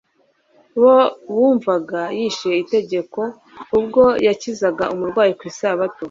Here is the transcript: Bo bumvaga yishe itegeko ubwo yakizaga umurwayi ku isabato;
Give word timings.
Bo 0.81 0.97
bumvaga 1.35 2.01
yishe 2.17 2.49
itegeko 2.63 3.19
ubwo 3.77 4.03
yakizaga 4.27 4.83
umurwayi 4.93 5.33
ku 5.39 5.43
isabato; 5.51 5.99